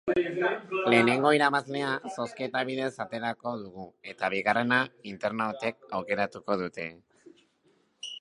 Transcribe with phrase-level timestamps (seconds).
[0.91, 4.79] Lehenengo irabazlea zozketa bidez aterako dugu, eta bigarrena
[5.13, 6.89] internautek aukeratuko dute.